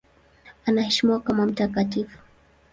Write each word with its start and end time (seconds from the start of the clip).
Anaheshimiwa 0.65 1.19
kama 1.19 1.45
mtakatifu. 1.45 2.17